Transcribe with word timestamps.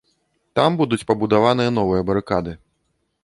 Там 0.59 0.77
будуць 0.79 1.07
пабудаваныя 1.09 1.75
новыя 1.77 2.01
барыкады. 2.09 2.51